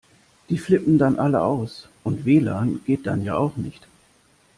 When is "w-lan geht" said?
2.25-3.05